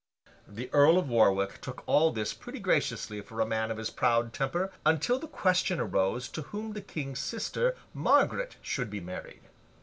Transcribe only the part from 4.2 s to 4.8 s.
temper,